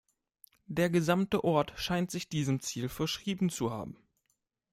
Der 0.65 0.89
gesamte 0.89 1.43
Ort 1.43 1.73
scheint 1.75 2.09
sich 2.09 2.27
diesem 2.27 2.59
Ziel 2.59 2.89
verschrieben 2.89 3.51
zu 3.51 3.69
haben. 3.69 3.97